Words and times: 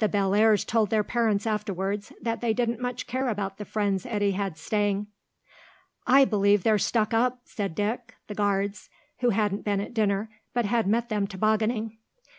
The 0.00 0.08
Bellairs' 0.10 0.66
told 0.66 0.90
their 0.90 1.02
parents 1.02 1.46
afterwards 1.46 2.12
that 2.20 2.42
they 2.42 2.52
didn't 2.52 2.78
much 2.78 3.06
care 3.06 3.28
about 3.30 3.56
the 3.56 3.64
friends 3.64 4.04
Eddy 4.04 4.32
had 4.32 4.58
staying. 4.58 5.06
"I 6.06 6.26
believe 6.26 6.62
they're 6.62 6.76
stuck 6.76 7.14
up," 7.14 7.40
said 7.44 7.74
Dick 7.74 8.14
(the 8.26 8.34
Guards), 8.34 8.90
who 9.20 9.30
hadn't 9.30 9.64
been 9.64 9.80
at 9.80 9.94
dinner, 9.94 10.28
but 10.52 10.66
had 10.66 10.86
met 10.86 11.08
them 11.08 11.26
tobogganing. 11.26 11.96